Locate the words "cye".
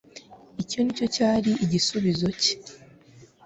2.41-2.55